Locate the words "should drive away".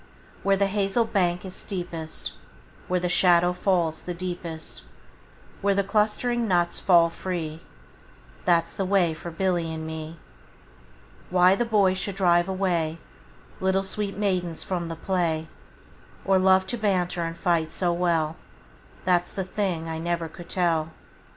11.99-12.97